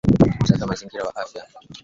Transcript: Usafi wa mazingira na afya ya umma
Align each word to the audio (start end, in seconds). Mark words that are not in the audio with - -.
Usafi 0.43 0.61
wa 0.61 0.67
mazingira 0.67 1.03
na 1.03 1.21
afya 1.23 1.39
ya 1.41 1.45
umma 1.47 1.57